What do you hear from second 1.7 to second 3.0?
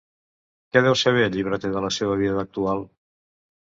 de la seva vida actual?